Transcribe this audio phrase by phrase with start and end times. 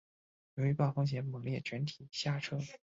[0.55, 2.57] 由于暴风雪猛烈全体下撤。